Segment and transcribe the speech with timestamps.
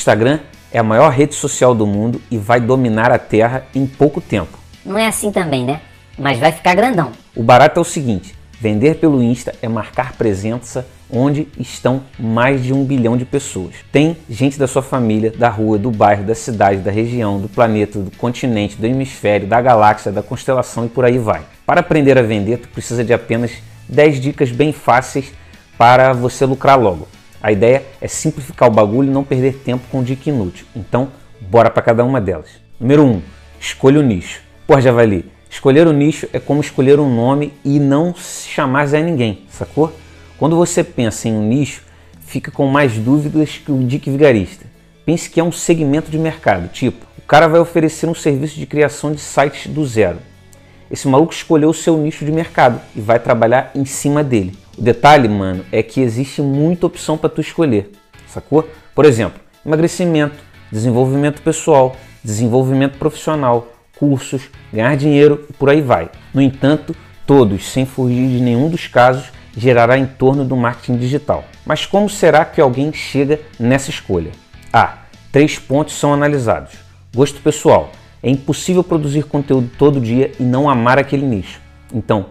[0.00, 0.40] Instagram
[0.72, 4.58] é a maior rede social do mundo e vai dominar a Terra em pouco tempo.
[4.84, 5.80] Não é assim também, né?
[6.18, 7.12] Mas vai ficar grandão.
[7.36, 12.72] O barato é o seguinte: vender pelo Insta é marcar presença onde estão mais de
[12.72, 13.74] um bilhão de pessoas.
[13.92, 17.98] Tem gente da sua família, da rua, do bairro, da cidade, da região, do planeta,
[17.98, 21.42] do continente, do hemisfério, da galáxia, da constelação e por aí vai.
[21.66, 23.50] Para aprender a vender, tu precisa de apenas
[23.88, 25.32] 10 dicas bem fáceis
[25.76, 27.08] para você lucrar logo.
[27.42, 30.66] A ideia é simplificar o bagulho e não perder tempo com dica inútil.
[30.76, 31.08] Então,
[31.40, 32.50] bora para cada uma delas.
[32.78, 33.10] Número 1.
[33.10, 33.22] Um,
[33.58, 34.42] escolha o nicho.
[34.66, 39.44] Porra, Javali, escolher o nicho é como escolher um nome e não chamar Zé Ninguém,
[39.48, 39.92] sacou?
[40.38, 41.82] Quando você pensa em um nicho,
[42.20, 44.66] fica com mais dúvidas que o Dick Vigarista.
[45.04, 48.66] Pense que é um segmento de mercado, tipo, o cara vai oferecer um serviço de
[48.66, 50.18] criação de sites do zero.
[50.90, 54.56] Esse maluco escolheu o seu nicho de mercado e vai trabalhar em cima dele.
[54.78, 57.90] O detalhe, mano, é que existe muita opção para tu escolher,
[58.26, 58.68] sacou?
[58.94, 60.36] Por exemplo, emagrecimento,
[60.70, 66.10] desenvolvimento pessoal, desenvolvimento profissional, cursos, ganhar dinheiro e por aí vai.
[66.32, 71.44] No entanto, todos, sem fugir de nenhum dos casos, gerará em torno do marketing digital.
[71.66, 74.30] Mas como será que alguém chega nessa escolha?
[74.72, 74.98] Ah,
[75.30, 76.72] três pontos são analisados.
[77.14, 77.90] Gosto pessoal.
[78.22, 81.60] É impossível produzir conteúdo todo dia e não amar aquele nicho.
[81.92, 82.26] Então,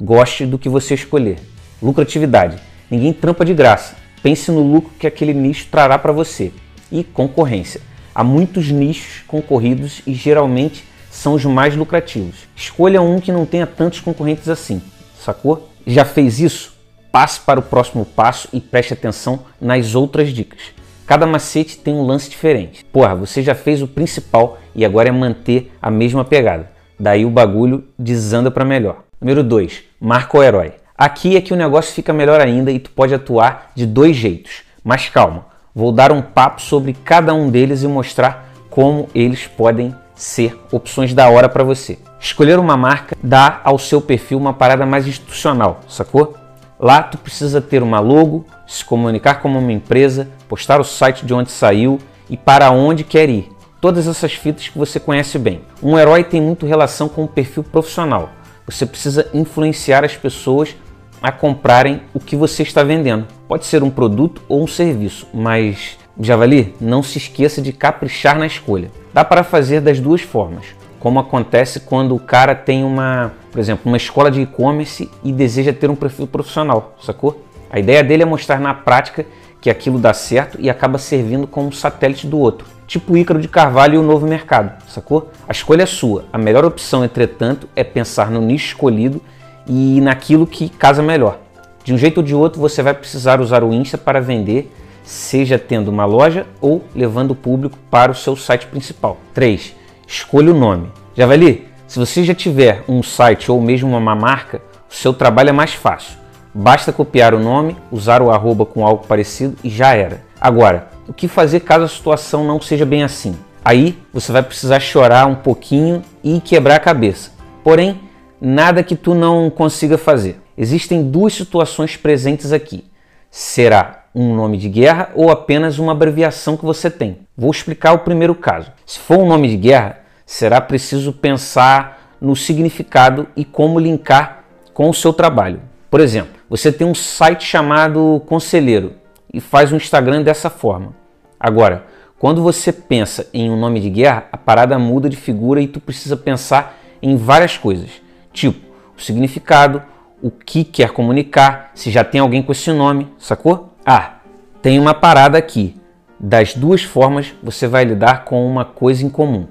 [0.00, 1.38] goste do que você escolher.
[1.84, 2.56] Lucratividade.
[2.90, 3.94] Ninguém trampa de graça.
[4.22, 6.50] Pense no lucro que aquele nicho trará para você.
[6.90, 7.78] E concorrência.
[8.14, 12.48] Há muitos nichos concorridos e geralmente são os mais lucrativos.
[12.56, 14.80] Escolha um que não tenha tantos concorrentes assim.
[15.20, 15.68] Sacou?
[15.86, 16.74] Já fez isso?
[17.12, 20.60] Passe para o próximo passo e preste atenção nas outras dicas.
[21.06, 22.82] Cada macete tem um lance diferente.
[22.86, 26.70] Porra, você já fez o principal e agora é manter a mesma pegada.
[26.98, 29.04] Daí o bagulho desanda para melhor.
[29.20, 29.82] Número 2.
[30.00, 30.72] Marca o herói.
[30.96, 34.62] Aqui é que o negócio fica melhor ainda e tu pode atuar de dois jeitos.
[34.84, 39.92] Mas calma, vou dar um papo sobre cada um deles e mostrar como eles podem
[40.14, 41.98] ser opções da hora para você.
[42.20, 46.36] Escolher uma marca dá ao seu perfil uma parada mais institucional, sacou?
[46.78, 51.34] Lá tu precisa ter uma logo, se comunicar como uma empresa, postar o site de
[51.34, 51.98] onde saiu
[52.30, 53.50] e para onde quer ir.
[53.80, 55.62] Todas essas fitas que você conhece bem.
[55.82, 58.30] Um herói tem muito relação com o perfil profissional.
[58.66, 60.74] Você precisa influenciar as pessoas
[61.24, 63.26] a comprarem o que você está vendendo.
[63.48, 68.46] Pode ser um produto ou um serviço, mas Javali, não se esqueça de caprichar na
[68.46, 68.90] escolha.
[69.12, 70.66] Dá para fazer das duas formas
[71.04, 75.70] como acontece quando o cara tem uma, por exemplo, uma escola de e-commerce e deseja
[75.70, 77.44] ter um perfil profissional, sacou?
[77.70, 79.26] A ideia dele é mostrar na prática
[79.60, 82.66] que aquilo dá certo e acaba servindo como satélite do outro.
[82.86, 85.30] Tipo o Ícaro de Carvalho e o novo mercado, sacou?
[85.46, 86.24] A escolha é sua.
[86.32, 89.20] A melhor opção, entretanto, é pensar no nicho escolhido
[89.66, 91.38] e naquilo que casa melhor.
[91.82, 95.58] De um jeito ou de outro, você vai precisar usar o Insta para vender, seja
[95.58, 99.18] tendo uma loja ou levando o público para o seu site principal.
[99.34, 100.90] 3 escolha o nome.
[101.16, 104.60] Javali, se você já tiver um site ou mesmo uma marca,
[104.90, 106.18] o seu trabalho é mais fácil.
[106.52, 110.22] Basta copiar o nome, usar o arroba com algo parecido e já era.
[110.40, 113.36] Agora, o que fazer caso a situação não seja bem assim?
[113.64, 117.32] Aí você vai precisar chorar um pouquinho e quebrar a cabeça.
[117.62, 118.00] Porém,
[118.40, 120.40] nada que tu não consiga fazer.
[120.56, 122.84] Existem duas situações presentes aqui.
[123.30, 127.18] Será um nome de guerra ou apenas uma abreviação que você tem?
[127.36, 128.70] Vou explicar o primeiro caso.
[128.86, 134.88] Se for um nome de guerra, será preciso pensar no significado e como linkar com
[134.88, 135.60] o seu trabalho.
[135.90, 138.92] Por exemplo, você tem um site chamado Conselheiro
[139.32, 140.94] e faz um Instagram dessa forma.
[141.38, 141.86] Agora,
[142.18, 145.80] quando você pensa em um nome de guerra, a parada muda de figura e tu
[145.80, 147.90] precisa pensar em várias coisas,
[148.34, 149.82] tipo o significado,
[150.22, 153.74] o que quer comunicar, se já tem alguém com esse nome, sacou?
[153.84, 154.16] Ah,
[154.60, 155.76] tem uma parada aqui.
[156.18, 159.46] Das duas formas, você vai lidar com uma coisa em comum.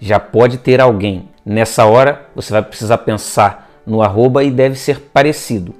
[0.00, 1.28] Já pode ter alguém.
[1.44, 5.74] Nessa hora, você vai precisar pensar no arroba e deve ser parecido.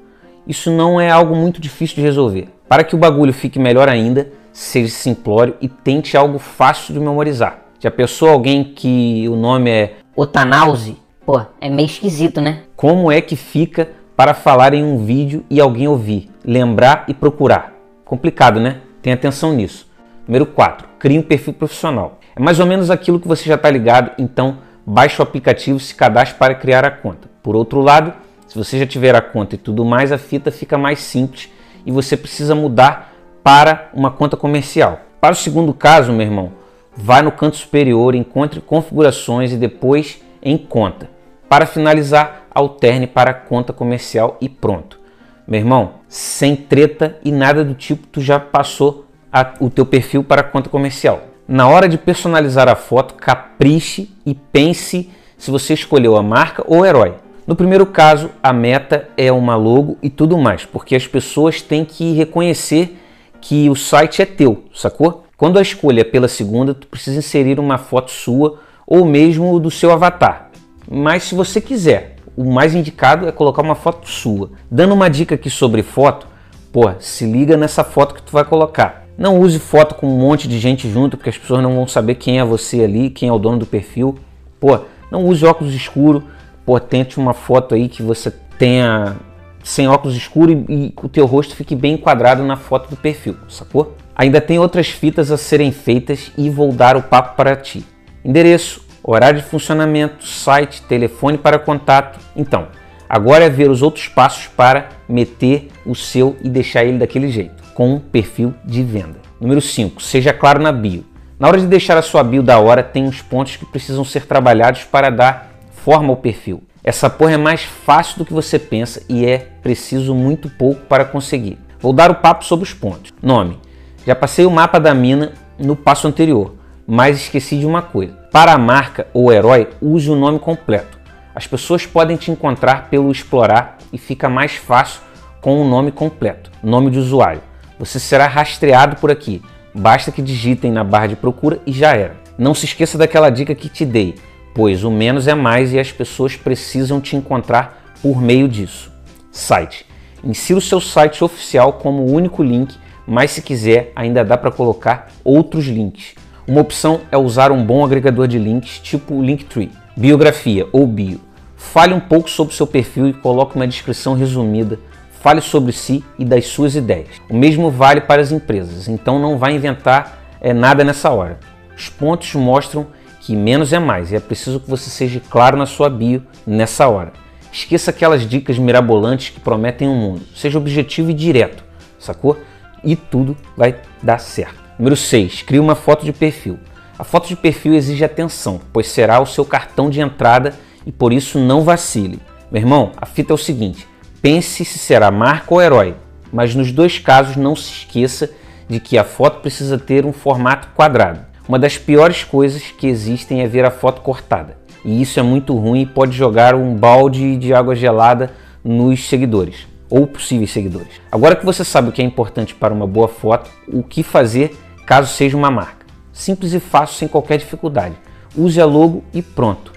[0.47, 2.49] Isso não é algo muito difícil de resolver.
[2.67, 7.65] Para que o bagulho fique melhor ainda, seja simplório e tente algo fácil de memorizar.
[7.79, 10.97] Já pensou alguém que o nome é Otanause?
[11.29, 12.63] Pô, é meio esquisito, né?
[12.75, 17.75] Como é que fica para falar em um vídeo e alguém ouvir, lembrar e procurar?
[18.03, 18.81] Complicado, né?
[19.03, 19.87] Tenha atenção nisso.
[20.27, 20.89] Número 4.
[20.99, 22.19] Crie um perfil profissional.
[22.35, 25.81] É mais ou menos aquilo que você já está ligado, então baixe o aplicativo e
[25.83, 27.29] se cadastre para criar a conta.
[27.43, 28.15] Por outro lado,
[28.47, 31.51] se você já tiver a conta e tudo mais, a fita fica mais simples
[31.85, 33.13] e você precisa mudar
[33.45, 35.01] para uma conta comercial.
[35.21, 36.53] Para o segundo caso, meu irmão,
[36.97, 41.18] vá no canto superior, encontre configurações e depois em conta.
[41.49, 44.99] Para finalizar, alterne para conta comercial e pronto.
[45.47, 50.23] Meu irmão, sem treta e nada do tipo, tu já passou a, o teu perfil
[50.23, 51.23] para conta comercial.
[51.47, 56.81] Na hora de personalizar a foto, capriche e pense se você escolheu a marca ou
[56.81, 57.15] o herói.
[57.47, 61.83] No primeiro caso, a meta é uma logo e tudo mais, porque as pessoas têm
[61.83, 62.99] que reconhecer
[63.41, 65.25] que o site é teu, sacou?
[65.35, 69.71] Quando a escolha é pela segunda, tu precisa inserir uma foto sua ou mesmo do
[69.71, 70.48] seu avatar.
[70.91, 74.51] Mas se você quiser, o mais indicado é colocar uma foto sua.
[74.71, 76.27] Dando uma dica aqui sobre foto,
[76.73, 79.07] pô, se liga nessa foto que tu vai colocar.
[79.19, 82.15] Não use foto com um monte de gente junto, porque as pessoas não vão saber
[82.15, 84.17] quem é você ali, quem é o dono do perfil.
[84.61, 84.79] Pô,
[85.11, 86.23] não use óculos escuros,
[86.65, 89.17] pô, tente uma foto aí que você tenha
[89.63, 93.37] sem óculos escuros e, e o teu rosto fique bem enquadrado na foto do perfil,
[93.49, 93.97] sacou?
[94.15, 97.85] Ainda tem outras fitas a serem feitas e vou dar o papo para ti.
[98.25, 102.19] Endereço, horário de funcionamento, site, telefone para contato.
[102.37, 102.69] Então,
[103.09, 107.63] agora é ver os outros passos para meter o seu e deixar ele daquele jeito,
[107.75, 109.21] com um perfil de venda.
[109.41, 110.03] Número 5.
[110.03, 111.05] Seja claro na bio.
[111.39, 114.27] Na hora de deixar a sua bio da hora, tem uns pontos que precisam ser
[114.27, 116.63] trabalhados para dar forma ao perfil.
[116.83, 121.05] Essa porra é mais fácil do que você pensa e é preciso muito pouco para
[121.05, 121.59] conseguir.
[121.81, 123.13] Vou dar o papo sobre os pontos.
[123.23, 123.59] Nome.
[124.05, 126.55] Já passei o mapa da mina no passo anterior,
[126.89, 128.15] mas esqueci de uma coisa.
[128.33, 130.99] Para a marca ou herói, use o nome completo.
[131.35, 135.03] As pessoas podem te encontrar pelo explorar e fica mais fácil
[135.41, 137.43] com o nome completo, nome de usuário.
[137.79, 139.43] Você será rastreado por aqui.
[139.75, 142.17] Basta que digitem na barra de procura e já era.
[142.39, 144.17] Não se esqueça daquela dica que te dei
[144.59, 148.93] pois o menos é mais e as pessoas precisam te encontrar por meio disso.
[149.31, 149.87] Site.
[150.25, 152.75] Insira o seu site oficial como único link,
[153.07, 156.17] mas se quiser, ainda dá para colocar outros links.
[156.49, 159.71] Uma opção é usar um bom agregador de links, tipo o Linktree.
[159.95, 161.21] Biografia ou bio.
[161.59, 164.79] Fale um pouco sobre seu perfil e coloque uma descrição resumida.
[165.21, 167.21] Fale sobre si e das suas ideias.
[167.29, 171.39] O mesmo vale para as empresas, então não vá inventar é, nada nessa hora.
[171.77, 172.87] Os pontos mostram
[173.21, 176.89] que menos é mais e é preciso que você seja claro na sua bio nessa
[176.89, 177.13] hora.
[177.53, 180.23] Esqueça aquelas dicas mirabolantes que prometem o um mundo.
[180.35, 181.63] Seja objetivo e direto,
[181.99, 182.39] sacou?
[182.83, 184.68] E tudo vai dar certo.
[184.79, 185.43] Número 6.
[185.43, 186.57] Crie uma foto de perfil.
[186.97, 190.55] A foto de perfil exige atenção, pois será o seu cartão de entrada
[190.87, 192.21] e por isso não vacile.
[192.49, 193.89] Meu irmão, a fita é o seguinte:
[194.23, 195.97] pense se será marca ou herói,
[196.33, 198.31] mas nos dois casos não se esqueça
[198.69, 201.27] de que a foto precisa ter um formato quadrado.
[201.49, 204.59] Uma das piores coisas que existem é ver a foto cortada.
[204.85, 208.31] E isso é muito ruim e pode jogar um balde de água gelada
[208.63, 211.01] nos seguidores ou possíveis seguidores.
[211.11, 214.57] Agora que você sabe o que é importante para uma boa foto, o que fazer
[214.89, 215.85] caso seja uma marca.
[216.15, 217.95] Simples e fácil, sem qualquer dificuldade.
[218.35, 219.71] Use a logo e pronto.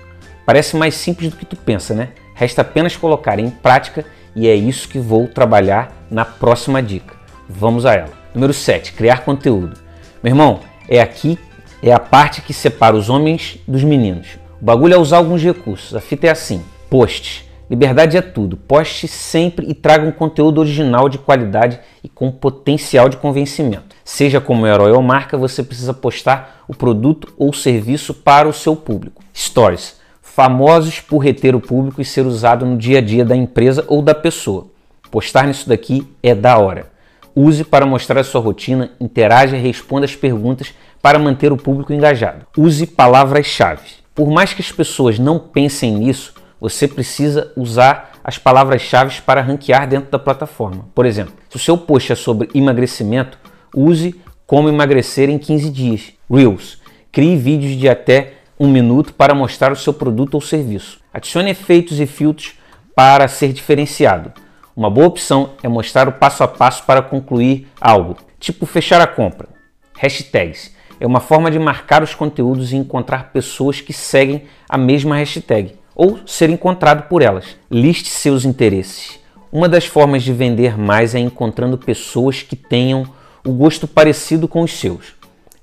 [0.46, 2.12] Parece mais simples do que tu pensa, né?
[2.34, 7.14] Resta apenas colocar em prática e é isso que vou trabalhar na próxima dica.
[7.50, 8.14] Vamos a ela.
[8.34, 8.94] Número 7.
[8.94, 9.78] Criar conteúdo.
[10.24, 11.38] Meu irmão, é aqui
[11.84, 14.38] é a parte que separa os homens dos meninos.
[14.62, 15.94] O bagulho é usar alguns recursos.
[15.94, 17.51] A fita é assim: post.
[17.72, 18.58] Liberdade é tudo.
[18.58, 23.96] Poste sempre e traga um conteúdo original de qualidade e com potencial de convencimento.
[24.04, 28.76] Seja como herói ou marca, você precisa postar o produto ou serviço para o seu
[28.76, 29.24] público.
[29.34, 30.02] Stories.
[30.22, 34.02] Famosos por reter o público e ser usado no dia a dia da empresa ou
[34.02, 34.68] da pessoa.
[35.10, 36.92] Postar nisso daqui é da hora.
[37.34, 41.94] Use para mostrar a sua rotina, interaja e responda as perguntas para manter o público
[41.94, 42.46] engajado.
[42.58, 44.02] Use palavras-chave.
[44.14, 49.90] Por mais que as pessoas não pensem nisso, você precisa usar as palavras-chave para ranquear
[49.90, 50.86] dentro da plataforma.
[50.94, 53.40] Por exemplo, se o seu post é sobre emagrecimento,
[53.76, 56.14] use como emagrecer em 15 dias.
[56.30, 56.80] Reels.
[57.12, 61.00] Crie vídeos de até um minuto para mostrar o seu produto ou serviço.
[61.12, 62.54] Adicione efeitos e filtros
[62.96, 64.32] para ser diferenciado.
[64.76, 69.08] Uma boa opção é mostrar o passo a passo para concluir algo, tipo fechar a
[69.08, 69.50] compra.
[69.98, 75.16] Hashtags é uma forma de marcar os conteúdos e encontrar pessoas que seguem a mesma
[75.16, 77.56] hashtag ou ser encontrado por elas.
[77.70, 79.20] Liste seus interesses.
[79.52, 83.06] Uma das formas de vender mais é encontrando pessoas que tenham
[83.46, 85.14] o gosto parecido com os seus.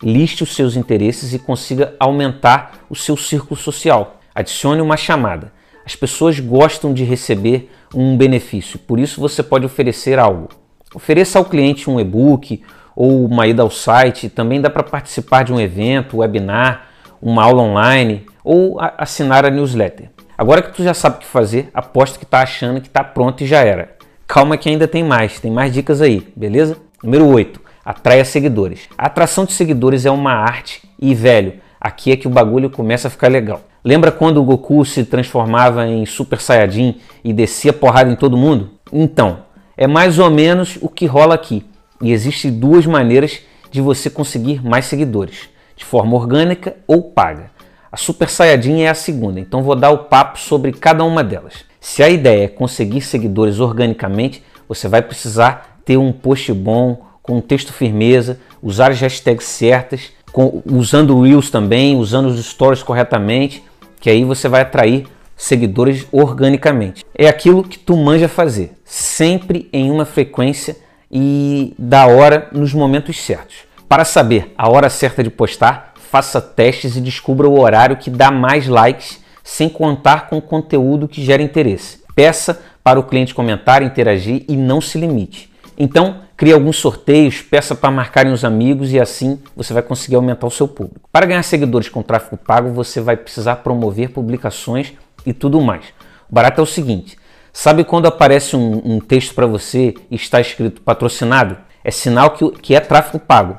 [0.00, 4.21] Liste os seus interesses e consiga aumentar o seu círculo social.
[4.33, 5.52] Adicione uma chamada.
[5.85, 10.50] As pessoas gostam de receber um benefício, por isso você pode oferecer algo.
[10.95, 12.62] Ofereça ao cliente um e-book
[12.95, 16.90] ou uma ida ao site, também dá para participar de um evento, webinar,
[17.21, 20.11] uma aula online ou assinar a newsletter.
[20.38, 23.42] Agora que tu já sabe o que fazer, aposto que está achando que está pronto
[23.42, 23.97] e já era.
[24.25, 26.76] Calma que ainda tem mais, tem mais dicas aí, beleza?
[27.02, 27.61] Número 8.
[27.85, 28.88] Atraia seguidores.
[28.97, 33.09] A atração de seguidores é uma arte e, velho, aqui é que o bagulho começa
[33.09, 33.62] a ficar legal.
[33.83, 38.71] Lembra quando o Goku se transformava em Super Saiyajin e descia porrada em todo mundo?
[38.92, 39.40] Então,
[39.76, 41.66] é mais ou menos o que rola aqui.
[42.00, 43.40] E existem duas maneiras
[43.73, 45.49] de você conseguir mais seguidores.
[45.75, 47.50] de forma orgânica ou paga.
[47.90, 51.64] A Super Saiyajin é a segunda, então vou dar o papo sobre cada uma delas.
[51.80, 57.38] Se a ideia é conseguir seguidores organicamente, você vai precisar ter um post bom, com
[57.38, 62.83] um texto firmeza, usar as hashtags certas, com, usando o Reels também, usando os stories
[62.83, 63.64] corretamente,
[64.00, 67.04] que aí você vai atrair seguidores organicamente.
[67.14, 70.76] É aquilo que tu manja fazer, sempre em uma frequência
[71.11, 73.57] e da hora nos momentos certos.
[73.88, 78.31] Para saber a hora certa de postar, faça testes e descubra o horário que dá
[78.31, 82.03] mais likes, sem contar com conteúdo que gera interesse.
[82.15, 85.50] Peça para o cliente comentar, interagir e não se limite.
[85.77, 90.47] Então, crie alguns sorteios, peça para marcarem os amigos e assim você vai conseguir aumentar
[90.47, 91.09] o seu público.
[91.12, 95.85] Para ganhar seguidores com tráfego pago, você vai precisar promover publicações e tudo mais.
[96.29, 97.17] O barato é o seguinte:
[97.53, 101.57] sabe quando aparece um, um texto para você e está escrito patrocinado?
[101.85, 103.59] É sinal que, que é tráfego pago.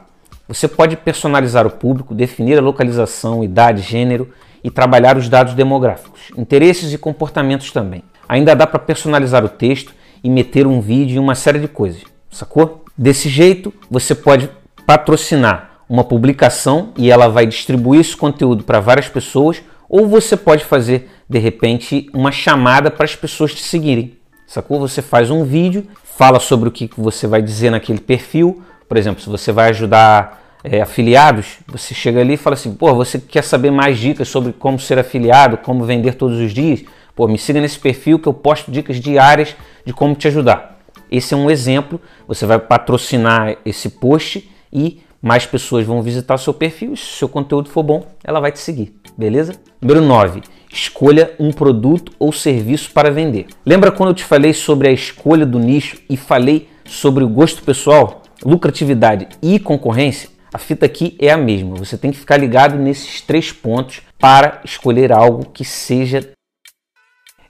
[0.49, 4.29] Você pode personalizar o público, definir a localização, idade, gênero
[4.63, 8.03] e trabalhar os dados demográficos, interesses e comportamentos também.
[8.27, 12.01] Ainda dá para personalizar o texto e meter um vídeo e uma série de coisas,
[12.31, 12.83] sacou?
[12.97, 14.49] Desse jeito, você pode
[14.87, 20.65] patrocinar uma publicação e ela vai distribuir esse conteúdo para várias pessoas, ou você pode
[20.65, 24.79] fazer de repente uma chamada para as pessoas te seguirem, sacou?
[24.79, 29.21] Você faz um vídeo, fala sobre o que você vai dizer naquele perfil, por exemplo,
[29.21, 33.43] se você vai ajudar é, afiliados, você chega ali e fala assim: pô, você quer
[33.43, 36.83] saber mais dicas sobre como ser afiliado, como vender todos os dias?
[37.15, 39.55] Pô, me siga nesse perfil que eu posto dicas diárias
[39.85, 40.79] de como te ajudar.
[41.11, 42.01] Esse é um exemplo.
[42.27, 46.95] Você vai patrocinar esse post e mais pessoas vão visitar seu perfil.
[46.95, 48.95] Se o seu conteúdo for bom, ela vai te seguir.
[49.17, 49.53] Beleza?
[49.81, 50.41] Número 9.
[50.71, 53.47] Escolha um produto ou serviço para vender.
[53.65, 57.63] Lembra quando eu te falei sobre a escolha do nicho e falei sobre o gosto
[57.63, 60.29] pessoal, lucratividade e concorrência?
[60.53, 61.75] A fita aqui é a mesma.
[61.75, 66.31] Você tem que ficar ligado nesses três pontos para escolher algo que seja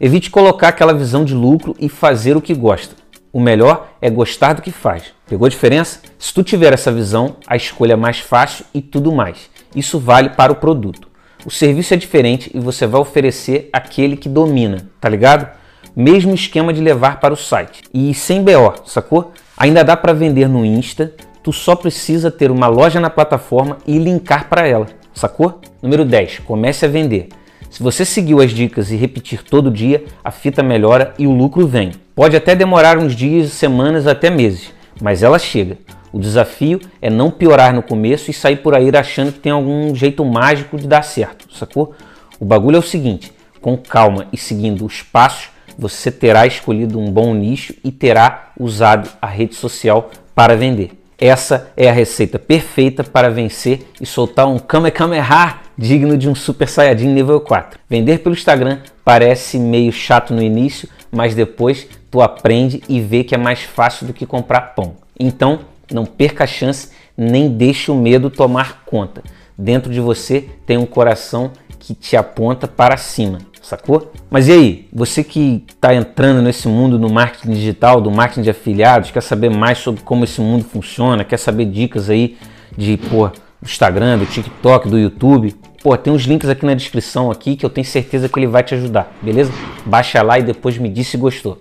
[0.02, 2.96] Evite colocar aquela visão de lucro e fazer o que gosta.
[3.34, 5.04] O melhor é gostar do que faz.
[5.28, 6.00] Pegou a diferença?
[6.18, 9.50] Se tu tiver essa visão, a escolha é mais fácil e tudo mais.
[9.76, 11.10] Isso vale para o produto.
[11.46, 15.50] O serviço é diferente e você vai oferecer aquele que domina, tá ligado?
[15.94, 17.82] Mesmo esquema de levar para o site.
[17.94, 19.34] E sem BO, sacou?
[19.60, 21.14] Ainda dá para vender no Insta,
[21.44, 25.60] tu só precisa ter uma loja na plataforma e linkar para ela, sacou?
[25.82, 27.28] Número 10, comece a vender.
[27.70, 31.68] Se você seguiu as dicas e repetir todo dia, a fita melhora e o lucro
[31.68, 31.92] vem.
[32.16, 35.78] Pode até demorar uns dias, semanas, até meses, mas ela chega.
[36.14, 39.94] O desafio é não piorar no começo e sair por aí achando que tem algum
[39.94, 41.94] jeito mágico de dar certo, sacou?
[42.40, 45.50] O bagulho é o seguinte: com calma e seguindo os passos,
[45.80, 50.92] você terá escolhido um bom nicho e terá usado a rede social para vender.
[51.18, 56.68] Essa é a receita perfeita para vencer e soltar um Kamehameha digno de um Super
[56.68, 57.80] Saiyajin nível 4.
[57.90, 63.34] Vender pelo Instagram parece meio chato no início, mas depois tu aprende e vê que
[63.34, 64.96] é mais fácil do que comprar pão.
[65.18, 65.60] Então,
[65.92, 69.24] não perca a chance, nem deixe o medo tomar conta.
[69.58, 74.12] Dentro de você tem um coração que te aponta para cima, sacou?
[74.30, 78.50] Mas e aí, você que está entrando nesse mundo do marketing digital, do marketing de
[78.50, 82.38] afiliados, quer saber mais sobre como esse mundo funciona, quer saber dicas aí
[82.78, 87.30] de, pô, do Instagram, do TikTok, do YouTube, pô, tem uns links aqui na descrição
[87.30, 89.52] aqui que eu tenho certeza que ele vai te ajudar, beleza?
[89.86, 91.58] Baixa lá e depois me diz se gostou.